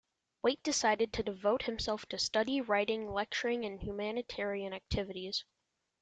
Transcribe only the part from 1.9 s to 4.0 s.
to study, writing, lecturing and